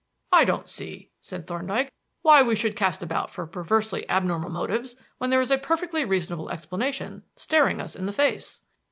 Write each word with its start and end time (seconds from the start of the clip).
"I 0.31 0.45
don't 0.45 0.67
see," 0.67 1.11
said 1.19 1.45
Thorndyke, 1.45 1.91
"why 2.23 2.41
we 2.41 2.55
should 2.55 2.75
cast 2.75 3.03
about 3.03 3.29
for 3.29 3.45
perversely 3.45 4.09
abnormal 4.09 4.49
motives 4.49 4.95
when 5.19 5.29
there 5.29 5.41
is 5.41 5.51
a 5.51 5.59
perfectly 5.59 6.03
reasonable 6.05 6.49
explanation 6.49 7.21
staring 7.35 7.79
us 7.79 7.95
in 7.95 8.07
the 8.07 8.11
face." 8.11 8.61